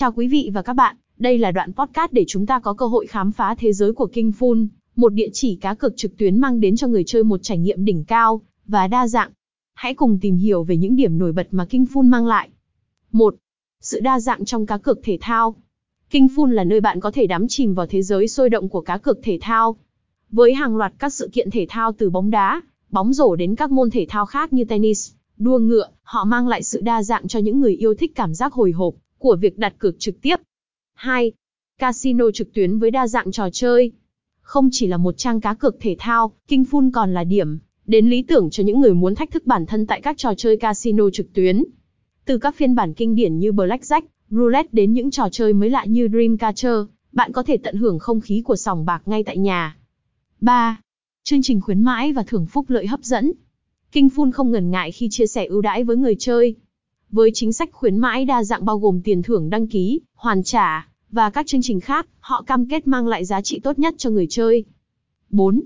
[0.00, 2.86] Chào quý vị và các bạn, đây là đoạn podcast để chúng ta có cơ
[2.86, 6.40] hội khám phá thế giới của King Fun, một địa chỉ cá cược trực tuyến
[6.40, 9.30] mang đến cho người chơi một trải nghiệm đỉnh cao và đa dạng.
[9.74, 12.48] Hãy cùng tìm hiểu về những điểm nổi bật mà King Fun mang lại.
[13.12, 13.34] 1.
[13.80, 15.54] Sự đa dạng trong cá cược thể thao.
[16.10, 18.80] King Fun là nơi bạn có thể đắm chìm vào thế giới sôi động của
[18.80, 19.76] cá cược thể thao.
[20.30, 22.60] Với hàng loạt các sự kiện thể thao từ bóng đá,
[22.90, 26.62] bóng rổ đến các môn thể thao khác như tennis, đua ngựa, họ mang lại
[26.62, 29.74] sự đa dạng cho những người yêu thích cảm giác hồi hộp của việc đặt
[29.78, 30.36] cược trực tiếp.
[30.94, 31.32] 2.
[31.78, 33.92] Casino trực tuyến với đa dạng trò chơi.
[34.40, 38.10] Không chỉ là một trang cá cược thể thao, King Fun còn là điểm đến
[38.10, 41.10] lý tưởng cho những người muốn thách thức bản thân tại các trò chơi casino
[41.12, 41.64] trực tuyến.
[42.24, 45.84] Từ các phiên bản kinh điển như Blackjack, Roulette đến những trò chơi mới lạ
[45.84, 46.76] như Dreamcatcher,
[47.12, 49.76] bạn có thể tận hưởng không khí của sòng bạc ngay tại nhà.
[50.40, 50.80] 3.
[51.22, 53.32] Chương trình khuyến mãi và thưởng phúc lợi hấp dẫn.
[53.92, 56.54] King Fun không ngần ngại khi chia sẻ ưu đãi với người chơi.
[57.12, 60.88] Với chính sách khuyến mãi đa dạng bao gồm tiền thưởng đăng ký, hoàn trả,
[61.10, 64.10] và các chương trình khác, họ cam kết mang lại giá trị tốt nhất cho
[64.10, 64.64] người chơi.
[65.30, 65.60] 4.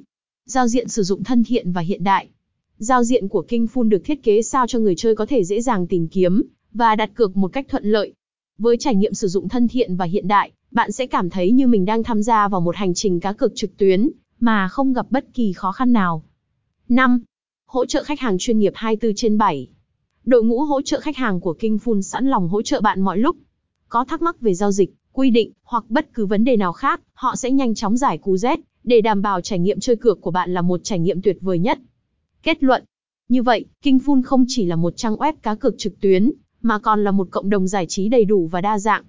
[0.46, 2.28] Giao diện sử dụng thân thiện và hiện đại.
[2.78, 5.60] Giao diện của King Fun được thiết kế sao cho người chơi có thể dễ
[5.60, 6.42] dàng tìm kiếm
[6.72, 8.12] và đặt cược một cách thuận lợi.
[8.58, 11.66] Với trải nghiệm sử dụng thân thiện và hiện đại, bạn sẽ cảm thấy như
[11.66, 15.06] mình đang tham gia vào một hành trình cá cược trực tuyến mà không gặp
[15.10, 16.22] bất kỳ khó khăn nào.
[16.88, 17.22] 5.
[17.66, 19.68] Hỗ trợ khách hàng chuyên nghiệp 24 trên 7.
[20.24, 23.18] Đội ngũ hỗ trợ khách hàng của King Fun sẵn lòng hỗ trợ bạn mọi
[23.18, 23.36] lúc.
[23.88, 27.00] Có thắc mắc về giao dịch, quy định hoặc bất cứ vấn đề nào khác,
[27.14, 30.30] họ sẽ nhanh chóng giải cú Z để đảm bảo trải nghiệm chơi cược của
[30.30, 31.78] bạn là một trải nghiệm tuyệt vời nhất.
[32.42, 32.84] Kết luận.
[33.28, 36.78] Như vậy, King Fun không chỉ là một trang web cá cược trực tuyến, mà
[36.78, 39.04] còn là một cộng đồng giải trí đầy đủ và đa dạng.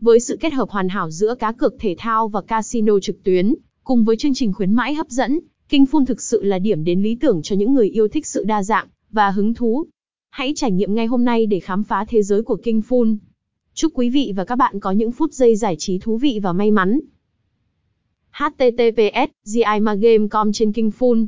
[0.00, 3.54] Với sự kết hợp hoàn hảo giữa cá cược thể thao và casino trực tuyến,
[3.84, 7.02] cùng với chương trình khuyến mãi hấp dẫn, King Fun thực sự là điểm đến
[7.02, 9.86] lý tưởng cho những người yêu thích sự đa dạng và hứng thú.
[10.36, 13.16] Hãy trải nghiệm ngay hôm nay để khám phá thế giới của King Fun.
[13.74, 16.52] Chúc quý vị và các bạn có những phút giây giải trí thú vị và
[16.52, 17.00] may mắn.
[18.30, 21.26] https gimagame.com trên King Fun.